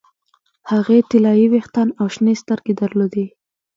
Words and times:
هغې 0.71 0.97
طلايي 1.11 1.45
ویښتان 1.49 1.87
او 1.99 2.05
شنې 2.13 2.33
سترګې 2.41 2.73
درلودې 2.81 3.25